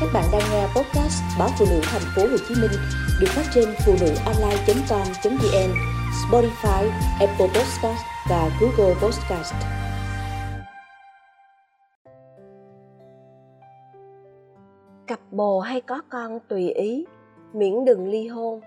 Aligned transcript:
Các 0.00 0.08
bạn 0.14 0.24
đang 0.32 0.42
nghe 0.52 0.66
podcast 0.66 1.22
báo 1.38 1.48
phụ 1.58 1.64
nữ 1.70 1.80
thành 1.82 2.02
phố 2.16 2.22
Hồ 2.22 2.36
Chí 2.48 2.54
Minh 2.54 2.70
được 3.20 3.26
phát 3.28 3.42
trên 3.54 3.64
phụ 3.86 3.92
nữ 4.00 4.14
online.com.vn, 4.26 5.70
Spotify, 6.22 6.90
Apple 7.20 7.46
Podcast 7.46 8.02
và 8.30 8.50
Google 8.60 8.94
Podcast. 9.02 9.54
Cặp 15.06 15.20
bồ 15.30 15.60
hay 15.60 15.80
có 15.80 16.02
con 16.08 16.38
tùy 16.48 16.70
ý, 16.70 17.06
miễn 17.52 17.84
đừng 17.84 18.08
ly 18.08 18.28
hôn. 18.28 18.60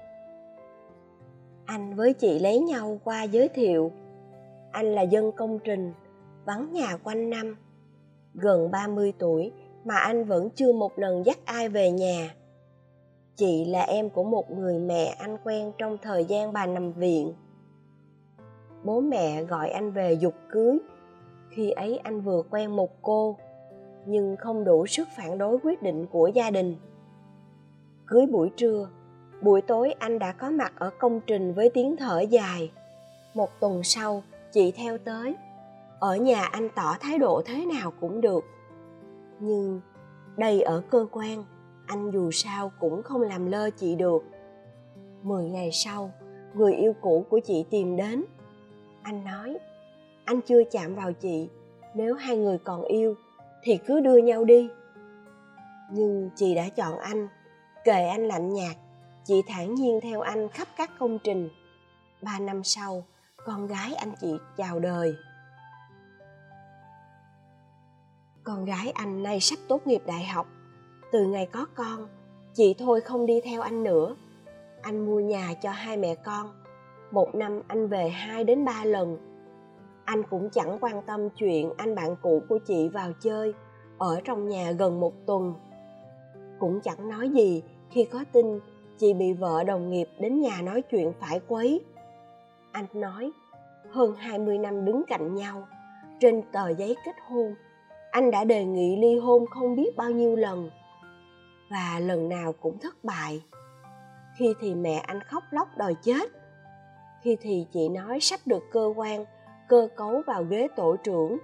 Anh 1.66 1.96
với 1.96 2.14
chị 2.14 2.40
lấy 2.40 2.60
nhau 2.60 3.00
qua 3.04 3.24
giới 3.24 3.48
thiệu. 3.48 3.92
Anh 4.72 4.86
là 4.86 5.02
dân 5.02 5.32
công 5.32 5.60
trình, 5.60 5.94
vắng 6.46 6.74
nhà 6.74 6.98
quanh 7.04 7.30
năm. 7.30 7.56
Gần 8.34 8.72
30 8.72 9.14
tuổi 9.20 9.52
mà 9.86 9.96
anh 9.96 10.26
vẫn 10.26 10.50
chưa 10.50 10.74
một 10.74 11.00
lần 11.00 11.26
dắt 11.26 11.38
ai 11.46 11.70
về 11.70 11.92
nhà. 11.92 12.36
Chị 13.36 13.66
là 13.66 13.82
em 13.82 14.10
của 14.10 14.24
một 14.24 14.52
người 14.52 14.80
mẹ 14.80 15.06
anh 15.06 15.38
quen 15.44 15.72
trong 15.78 15.98
thời 16.02 16.26
gian 16.26 16.54
bà 16.54 16.66
nằm 16.66 16.94
viện. 16.94 17.34
Bố 18.84 19.00
mẹ 19.00 19.44
gọi 19.44 19.70
anh 19.70 19.92
về 19.92 20.14
dục 20.14 20.34
cưới. 20.50 20.78
Khi 21.50 21.72
ấy 21.72 21.98
anh 21.98 22.22
vừa 22.22 22.42
quen 22.50 22.76
một 22.76 23.02
cô, 23.02 23.38
nhưng 24.06 24.36
không 24.38 24.64
đủ 24.64 24.88
sức 24.88 25.08
phản 25.18 25.38
đối 25.38 25.58
quyết 25.64 25.82
định 25.82 26.06
của 26.08 26.28
gia 26.28 26.52
đình. 26.52 26.76
Cưới 28.08 28.26
buổi 28.26 28.52
trưa, 28.58 28.90
buổi 29.42 29.62
tối 29.62 29.96
anh 30.00 30.20
đã 30.20 30.32
có 30.32 30.50
mặt 30.50 30.74
ở 30.76 30.90
công 31.00 31.22
trình 31.28 31.54
với 31.54 31.70
tiếng 31.70 31.96
thở 31.98 32.20
dài. 32.20 32.72
Một 33.34 33.50
tuần 33.60 33.84
sau, 33.84 34.24
chị 34.52 34.72
theo 34.72 34.98
tới. 34.98 35.36
Ở 36.00 36.16
nhà 36.16 36.44
anh 36.44 36.70
tỏ 36.76 36.96
thái 37.00 37.18
độ 37.18 37.42
thế 37.46 37.66
nào 37.66 37.94
cũng 38.00 38.22
được 38.22 38.46
nhưng 39.40 39.82
đây 40.38 40.62
ở 40.62 40.82
cơ 40.90 41.06
quan, 41.12 41.44
anh 41.88 42.12
dù 42.12 42.32
sao 42.32 42.72
cũng 42.80 43.04
không 43.04 43.22
làm 43.22 43.46
lơ 43.46 43.70
chị 43.70 43.96
được. 43.96 44.24
Mười 45.24 45.50
ngày 45.50 45.72
sau, 45.72 46.12
người 46.54 46.74
yêu 46.74 46.94
cũ 47.02 47.26
của 47.30 47.40
chị 47.40 47.66
tìm 47.70 47.98
đến. 47.98 48.24
Anh 49.02 49.26
nói, 49.26 49.58
anh 50.26 50.42
chưa 50.42 50.64
chạm 50.72 50.96
vào 50.96 51.14
chị, 51.14 51.50
nếu 51.96 52.16
hai 52.16 52.38
người 52.38 52.58
còn 52.58 52.84
yêu 52.84 53.16
thì 53.64 53.78
cứ 53.78 54.00
đưa 54.00 54.18
nhau 54.18 54.46
đi. 54.46 54.70
Nhưng 55.92 56.30
chị 56.36 56.56
đã 56.56 56.70
chọn 56.70 57.00
anh, 57.00 57.28
kề 57.84 58.08
anh 58.08 58.28
lạnh 58.28 58.54
nhạt, 58.54 58.76
chị 59.26 59.42
thản 59.48 59.76
nhiên 59.76 60.00
theo 60.02 60.22
anh 60.22 60.50
khắp 60.50 60.68
các 60.78 60.92
công 61.00 61.20
trình. 61.24 61.50
Ba 62.22 62.40
năm 62.40 62.64
sau, 62.64 63.04
con 63.46 63.68
gái 63.68 63.94
anh 63.94 64.14
chị 64.22 64.34
chào 64.58 64.80
đời. 64.80 65.16
Con 68.50 68.66
gái 68.66 68.92
anh 68.92 69.24
nay 69.24 69.40
sắp 69.40 69.60
tốt 69.68 69.88
nghiệp 69.88 70.02
đại 70.06 70.24
học. 70.24 70.48
Từ 71.12 71.26
ngày 71.26 71.46
có 71.46 71.66
con, 71.76 72.08
chị 72.54 72.76
thôi 72.80 73.02
không 73.02 73.26
đi 73.26 73.42
theo 73.42 73.62
anh 73.62 73.84
nữa. 73.84 74.16
Anh 74.82 75.06
mua 75.06 75.20
nhà 75.20 75.54
cho 75.62 75.72
hai 75.72 75.98
mẹ 75.98 76.16
con. 76.16 76.50
Một 77.12 77.36
năm 77.36 77.62
anh 77.68 77.88
về 77.88 78.10
hai 78.10 78.44
đến 78.44 78.66
ba 78.66 78.84
lần. 78.86 79.18
Anh 80.06 80.24
cũng 80.24 80.50
chẳng 80.50 80.78
quan 80.82 81.02
tâm 81.02 81.30
chuyện 81.30 81.74
anh 81.78 81.96
bạn 81.96 82.16
cũ 82.22 82.42
của 82.50 82.60
chị 82.68 82.90
vào 82.90 83.12
chơi, 83.22 83.54
ở 83.98 84.22
trong 84.24 84.48
nhà 84.48 84.72
gần 84.72 85.00
một 85.00 85.14
tuần. 85.26 85.54
Cũng 86.60 86.82
chẳng 86.82 87.10
nói 87.10 87.30
gì, 87.30 87.64
khi 87.90 88.06
có 88.06 88.24
tin, 88.32 88.60
chị 88.98 89.14
bị 89.14 89.34
vợ 89.34 89.64
đồng 89.64 89.90
nghiệp 89.90 90.10
đến 90.20 90.42
nhà 90.42 90.62
nói 90.62 90.82
chuyện 90.82 91.12
phải 91.20 91.40
quấy. 91.48 91.82
Anh 92.72 92.86
nói, 92.94 93.32
hơn 93.90 94.16
20 94.16 94.58
năm 94.58 94.86
đứng 94.86 95.04
cạnh 95.08 95.36
nhau, 95.36 95.68
trên 96.20 96.42
tờ 96.52 96.70
giấy 96.70 96.96
kết 97.06 97.16
hôn 97.28 97.56
anh 98.12 98.32
đã 98.32 98.44
đề 98.44 98.66
nghị 98.66 98.96
ly 98.96 99.20
hôn 99.20 99.46
không 99.46 99.76
biết 99.76 99.98
bao 99.98 100.10
nhiêu 100.10 100.36
lần, 100.36 100.70
và 101.72 102.00
lần 102.00 102.30
nào 102.30 102.54
cũng 102.62 102.78
thất 102.80 103.04
bại. 103.04 103.44
Khi 104.38 104.54
thì 104.60 104.76
mẹ 104.76 104.96
anh 104.96 105.20
khóc 105.24 105.44
lóc 105.52 105.68
đòi 105.78 105.96
chết. 106.02 106.32
Khi 107.22 107.38
thì 107.42 107.66
chị 107.72 107.90
nói 107.90 108.20
sắp 108.20 108.40
được 108.46 108.64
cơ 108.72 108.94
quan, 108.96 109.26
cơ 109.70 109.88
cấu 109.96 110.22
vào 110.28 110.44
ghế 110.44 110.68
tổ 110.76 110.96
trưởng. 111.04 111.38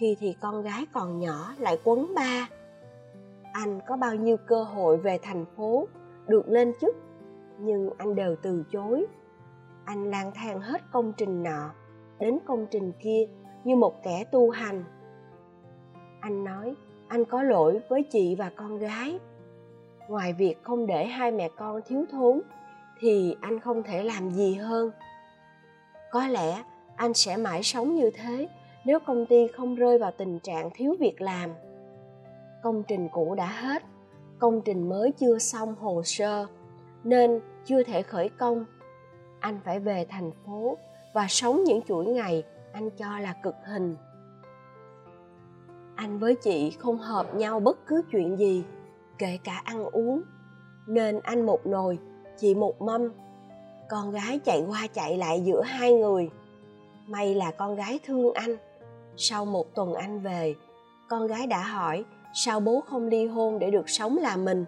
Khi 0.00 0.16
thì 0.20 0.36
con 0.40 0.62
gái 0.62 0.86
còn 0.92 1.18
nhỏ 1.18 1.54
lại 1.58 1.78
quấn 1.84 2.14
ba. 2.14 2.48
Anh 3.52 3.80
có 3.86 3.96
bao 3.96 4.14
nhiêu 4.14 4.36
cơ 4.46 4.62
hội 4.62 4.96
về 4.96 5.18
thành 5.22 5.44
phố, 5.56 5.88
được 6.26 6.48
lên 6.48 6.72
chức, 6.80 6.96
nhưng 7.58 7.90
anh 7.98 8.14
đều 8.14 8.36
từ 8.42 8.64
chối. 8.72 9.06
Anh 9.84 10.10
lang 10.10 10.32
thang 10.34 10.60
hết 10.60 10.82
công 10.92 11.12
trình 11.16 11.42
nọ 11.42 11.70
đến 12.18 12.38
công 12.46 12.66
trình 12.70 12.92
kia 13.02 13.26
như 13.64 13.76
một 13.76 14.02
kẻ 14.02 14.24
tu 14.32 14.50
hành 14.50 14.84
anh 16.26 16.44
nói, 16.44 16.74
anh 17.08 17.24
có 17.24 17.42
lỗi 17.42 17.80
với 17.88 18.02
chị 18.02 18.34
và 18.34 18.50
con 18.56 18.78
gái. 18.78 19.18
Ngoài 20.08 20.32
việc 20.32 20.62
không 20.62 20.86
để 20.86 21.06
hai 21.06 21.30
mẹ 21.30 21.48
con 21.56 21.80
thiếu 21.86 22.04
thốn, 22.10 22.40
thì 23.00 23.36
anh 23.40 23.60
không 23.60 23.82
thể 23.82 24.02
làm 24.02 24.30
gì 24.30 24.54
hơn. 24.54 24.90
Có 26.10 26.26
lẽ 26.26 26.62
anh 26.96 27.14
sẽ 27.14 27.36
mãi 27.36 27.62
sống 27.62 27.94
như 27.94 28.10
thế 28.10 28.48
nếu 28.84 28.98
công 29.00 29.26
ty 29.26 29.48
không 29.48 29.74
rơi 29.74 29.98
vào 29.98 30.12
tình 30.16 30.38
trạng 30.38 30.70
thiếu 30.74 30.96
việc 31.00 31.20
làm. 31.20 31.50
Công 32.62 32.82
trình 32.82 33.08
cũ 33.12 33.34
đã 33.34 33.46
hết, 33.46 33.82
công 34.38 34.60
trình 34.60 34.88
mới 34.88 35.12
chưa 35.12 35.38
xong 35.38 35.74
hồ 35.74 36.02
sơ, 36.04 36.46
nên 37.04 37.40
chưa 37.64 37.82
thể 37.82 38.02
khởi 38.02 38.28
công. 38.28 38.64
Anh 39.40 39.60
phải 39.64 39.80
về 39.80 40.06
thành 40.08 40.30
phố 40.46 40.76
và 41.14 41.26
sống 41.28 41.64
những 41.64 41.82
chuỗi 41.82 42.06
ngày 42.06 42.44
anh 42.72 42.90
cho 42.90 43.18
là 43.18 43.34
cực 43.42 43.54
hình 43.64 43.96
anh 45.96 46.18
với 46.18 46.34
chị 46.34 46.70
không 46.70 46.98
hợp 46.98 47.34
nhau 47.34 47.60
bất 47.60 47.86
cứ 47.86 48.02
chuyện 48.12 48.36
gì, 48.38 48.64
kể 49.18 49.38
cả 49.44 49.62
ăn 49.64 49.84
uống. 49.84 50.22
Nên 50.86 51.20
anh 51.20 51.46
một 51.46 51.66
nồi, 51.66 51.98
chị 52.38 52.54
một 52.54 52.82
mâm. 52.82 53.08
Con 53.88 54.10
gái 54.10 54.38
chạy 54.38 54.64
qua 54.68 54.86
chạy 54.94 55.18
lại 55.18 55.42
giữa 55.44 55.62
hai 55.62 55.92
người. 55.92 56.30
May 57.06 57.34
là 57.34 57.50
con 57.50 57.74
gái 57.74 57.98
thương 58.04 58.32
anh. 58.34 58.56
Sau 59.16 59.44
một 59.44 59.74
tuần 59.74 59.94
anh 59.94 60.20
về, 60.20 60.54
con 61.08 61.26
gái 61.26 61.46
đã 61.46 61.62
hỏi, 61.62 62.04
sao 62.34 62.60
bố 62.60 62.80
không 62.80 63.08
ly 63.08 63.26
hôn 63.26 63.58
để 63.58 63.70
được 63.70 63.88
sống 63.88 64.18
là 64.18 64.36
mình? 64.36 64.64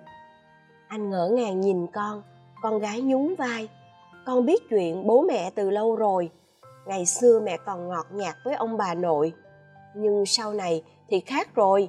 Anh 0.88 1.11
ngỡ 1.11 1.28
ngàng 1.28 1.61
nhìn 1.61 1.87
con 1.87 2.22
con 2.62 2.78
gái 2.78 3.00
nhún 3.00 3.34
vai. 3.38 3.69
Con 4.27 4.47
biết 4.47 4.69
chuyện 4.71 5.06
bố 5.06 5.22
mẹ 5.22 5.50
từ 5.50 5.71
lâu 5.71 5.97
rồi. 5.97 6.31
Ngày 6.87 7.06
xưa 7.06 7.41
mẹ 7.41 7.56
còn 7.67 7.88
ngọt 7.88 8.06
nhạt 8.12 8.34
với 8.44 8.55
ông 8.55 8.77
bà 8.77 8.94
nội. 8.94 9.33
Nhưng 9.94 10.27
sau 10.27 10.53
này 10.53 10.83
thì 11.09 11.21
khác 11.21 11.55
rồi. 11.55 11.89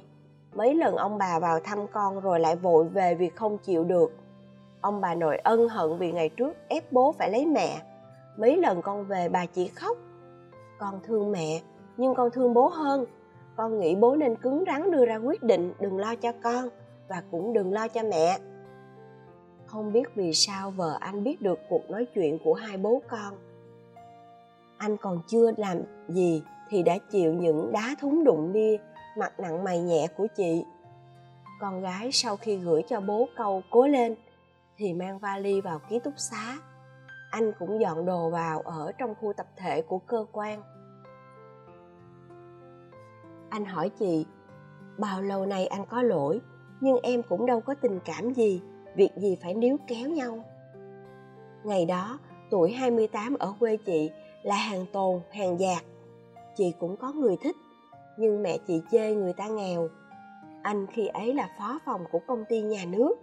Mấy 0.54 0.74
lần 0.74 0.96
ông 0.96 1.18
bà 1.18 1.38
vào 1.38 1.60
thăm 1.60 1.86
con 1.92 2.20
rồi 2.20 2.40
lại 2.40 2.56
vội 2.56 2.88
về 2.88 3.14
vì 3.14 3.28
không 3.28 3.58
chịu 3.58 3.84
được. 3.84 4.12
Ông 4.80 5.00
bà 5.00 5.14
nội 5.14 5.36
ân 5.36 5.68
hận 5.68 5.98
vì 5.98 6.12
ngày 6.12 6.28
trước 6.28 6.56
ép 6.68 6.92
bố 6.92 7.12
phải 7.12 7.30
lấy 7.30 7.46
mẹ. 7.46 7.82
Mấy 8.36 8.56
lần 8.56 8.82
con 8.82 9.04
về 9.04 9.28
bà 9.28 9.46
chỉ 9.46 9.68
khóc. 9.68 9.96
Con 10.78 11.00
thương 11.02 11.32
mẹ, 11.32 11.60
nhưng 11.96 12.14
con 12.14 12.30
thương 12.30 12.54
bố 12.54 12.68
hơn. 12.68 13.04
Con 13.56 13.78
nghĩ 13.78 13.96
bố 13.96 14.16
nên 14.16 14.36
cứng 14.36 14.64
rắn 14.66 14.90
đưa 14.90 15.06
ra 15.06 15.16
quyết 15.16 15.42
định 15.42 15.72
đừng 15.80 15.98
lo 15.98 16.14
cho 16.14 16.32
con 16.42 16.68
và 17.08 17.22
cũng 17.30 17.52
đừng 17.52 17.72
lo 17.72 17.88
cho 17.88 18.02
mẹ. 18.02 18.38
Không 19.66 19.92
biết 19.92 20.14
vì 20.14 20.32
sao 20.34 20.70
vợ 20.70 20.96
anh 21.00 21.24
biết 21.24 21.42
được 21.42 21.58
cuộc 21.68 21.90
nói 21.90 22.06
chuyện 22.14 22.38
của 22.44 22.54
hai 22.54 22.76
bố 22.76 23.02
con. 23.08 23.34
Anh 24.78 24.96
còn 24.96 25.20
chưa 25.26 25.50
làm 25.56 25.78
gì 26.08 26.42
thì 26.70 26.82
đã 26.82 26.98
chịu 27.10 27.34
những 27.34 27.72
đá 27.72 27.94
thúng 28.00 28.24
đụng 28.24 28.52
bia 28.52 28.76
mặt 29.16 29.40
nặng 29.40 29.64
mày 29.64 29.80
nhẹ 29.80 30.06
của 30.16 30.26
chị. 30.36 30.64
Con 31.60 31.80
gái 31.80 32.12
sau 32.12 32.36
khi 32.36 32.56
gửi 32.56 32.82
cho 32.88 33.00
bố 33.00 33.28
câu 33.36 33.62
cố 33.70 33.86
lên, 33.86 34.14
thì 34.76 34.92
mang 34.92 35.18
vali 35.18 35.60
vào 35.60 35.78
ký 35.88 35.98
túc 35.98 36.14
xá. 36.16 36.56
Anh 37.30 37.52
cũng 37.58 37.80
dọn 37.80 38.06
đồ 38.06 38.30
vào 38.30 38.60
ở 38.60 38.92
trong 38.98 39.14
khu 39.20 39.32
tập 39.32 39.46
thể 39.56 39.82
của 39.82 39.98
cơ 39.98 40.24
quan. 40.32 40.62
Anh 43.50 43.64
hỏi 43.64 43.88
chị, 43.88 44.26
bao 44.98 45.22
lâu 45.22 45.46
nay 45.46 45.66
anh 45.66 45.86
có 45.86 46.02
lỗi, 46.02 46.40
nhưng 46.80 46.96
em 47.02 47.22
cũng 47.22 47.46
đâu 47.46 47.60
có 47.60 47.74
tình 47.74 48.00
cảm 48.04 48.32
gì, 48.32 48.62
việc 48.96 49.10
gì 49.16 49.38
phải 49.42 49.54
níu 49.54 49.76
kéo 49.86 50.08
nhau? 50.08 50.44
Ngày 51.64 51.86
đó, 51.86 52.18
tuổi 52.50 52.72
28 52.72 53.36
ở 53.38 53.54
quê 53.60 53.76
chị 53.76 54.10
là 54.42 54.54
hàng 54.54 54.86
tồn, 54.92 55.20
hàng 55.30 55.58
giạc 55.58 55.84
chị 56.56 56.74
cũng 56.80 56.96
có 56.96 57.12
người 57.12 57.36
thích 57.36 57.56
nhưng 58.20 58.42
mẹ 58.42 58.58
chị 58.58 58.82
chê 58.90 59.14
người 59.14 59.32
ta 59.32 59.48
nghèo. 59.48 59.88
Anh 60.62 60.86
khi 60.86 61.06
ấy 61.06 61.34
là 61.34 61.48
phó 61.58 61.78
phòng 61.84 62.04
của 62.10 62.18
công 62.26 62.44
ty 62.48 62.60
nhà 62.62 62.84
nước, 62.84 63.14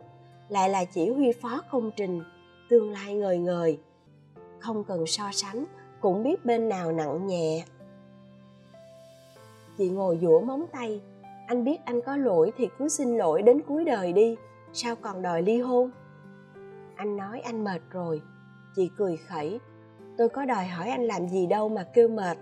lại 0.49 0.69
là 0.69 0.85
chỉ 0.85 1.09
huy 1.09 1.31
phó 1.31 1.61
công 1.71 1.91
trình, 1.95 2.23
tương 2.69 2.91
lai 2.91 3.13
ngời 3.13 3.37
ngời. 3.37 3.79
Không 4.59 4.83
cần 4.83 5.05
so 5.07 5.23
sánh, 5.31 5.65
cũng 6.01 6.23
biết 6.23 6.45
bên 6.45 6.69
nào 6.69 6.91
nặng 6.91 7.27
nhẹ. 7.27 7.65
Chị 9.77 9.89
ngồi 9.89 10.19
dũa 10.21 10.41
móng 10.41 10.65
tay, 10.71 11.01
anh 11.47 11.63
biết 11.63 11.77
anh 11.85 12.01
có 12.01 12.15
lỗi 12.15 12.51
thì 12.57 12.67
cứ 12.77 12.89
xin 12.89 13.17
lỗi 13.17 13.41
đến 13.41 13.61
cuối 13.67 13.83
đời 13.83 14.13
đi, 14.13 14.35
sao 14.73 14.95
còn 14.95 15.21
đòi 15.21 15.41
ly 15.41 15.61
hôn? 15.61 15.91
Anh 16.95 17.17
nói 17.17 17.41
anh 17.41 17.63
mệt 17.63 17.81
rồi. 17.91 18.21
Chị 18.75 18.89
cười 18.97 19.17
khẩy, 19.17 19.59
tôi 20.17 20.29
có 20.29 20.45
đòi 20.45 20.65
hỏi 20.65 20.89
anh 20.89 21.03
làm 21.03 21.29
gì 21.29 21.45
đâu 21.45 21.69
mà 21.69 21.83
kêu 21.93 22.07
mệt. 22.07 22.37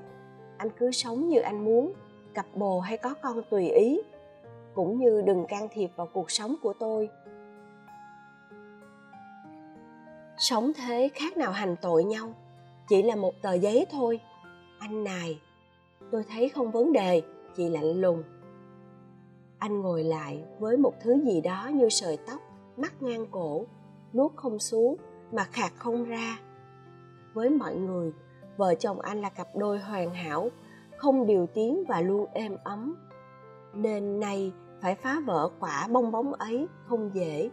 Anh 0.57 0.69
cứ 0.69 0.91
sống 0.91 1.29
như 1.29 1.39
anh 1.39 1.65
muốn 1.65 1.93
cặp 2.35 2.45
bồ 2.55 2.79
hay 2.79 2.97
có 2.97 3.13
con 3.21 3.41
tùy 3.49 3.69
ý, 3.69 4.01
cũng 4.73 4.99
như 4.99 5.21
đừng 5.25 5.45
can 5.47 5.67
thiệp 5.71 5.91
vào 5.95 6.07
cuộc 6.13 6.31
sống 6.31 6.55
của 6.61 6.73
tôi. 6.79 7.09
Sống 10.37 10.71
thế 10.73 11.09
khác 11.13 11.37
nào 11.37 11.51
hành 11.51 11.75
tội 11.81 12.03
nhau, 12.03 12.33
chỉ 12.87 13.03
là 13.03 13.15
một 13.15 13.33
tờ 13.41 13.53
giấy 13.53 13.85
thôi. 13.91 14.19
Anh 14.79 15.03
này, 15.03 15.39
tôi 16.11 16.23
thấy 16.29 16.49
không 16.49 16.71
vấn 16.71 16.93
đề 16.93 17.21
chị 17.55 17.69
lạnh 17.69 18.01
lùng. 18.01 18.23
Anh 19.59 19.81
ngồi 19.81 20.03
lại 20.03 20.43
với 20.59 20.77
một 20.77 20.93
thứ 21.01 21.21
gì 21.25 21.41
đó 21.41 21.69
như 21.73 21.89
sợi 21.89 22.17
tóc 22.27 22.41
mắc 22.77 23.01
ngang 23.01 23.25
cổ, 23.31 23.65
nuốt 24.13 24.31
không 24.35 24.59
xuống 24.59 24.95
mà 25.31 25.43
khạc 25.43 25.73
không 25.77 26.03
ra. 26.03 26.39
Với 27.33 27.49
mọi 27.49 27.75
người, 27.75 28.11
vợ 28.57 28.75
chồng 28.75 28.99
anh 29.01 29.21
là 29.21 29.29
cặp 29.29 29.47
đôi 29.55 29.79
hoàn 29.79 30.13
hảo 30.13 30.49
không 30.97 31.27
điều 31.27 31.47
tiếng 31.53 31.83
và 31.87 32.01
luôn 32.01 32.25
êm 32.33 32.57
ấm. 32.63 32.95
Nên 33.73 34.19
nay 34.19 34.51
phải 34.81 34.95
phá 34.95 35.19
vỡ 35.25 35.49
quả 35.59 35.87
bong 35.91 36.11
bóng 36.11 36.33
ấy 36.33 36.67
không 36.87 37.11
dễ. 37.13 37.49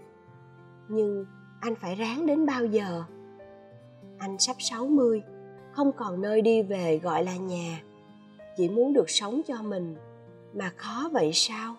Nhưng 0.88 1.26
anh 1.60 1.74
phải 1.74 1.94
ráng 1.94 2.26
đến 2.26 2.46
bao 2.46 2.64
giờ? 2.66 3.04
Anh 4.18 4.38
sắp 4.38 4.56
60, 4.58 5.22
không 5.72 5.92
còn 5.92 6.20
nơi 6.20 6.42
đi 6.42 6.62
về 6.62 6.98
gọi 6.98 7.24
là 7.24 7.36
nhà. 7.36 7.82
Chỉ 8.56 8.68
muốn 8.68 8.92
được 8.92 9.10
sống 9.10 9.40
cho 9.46 9.62
mình. 9.62 9.96
Mà 10.54 10.72
khó 10.76 11.08
vậy 11.12 11.30
sao? 11.32 11.74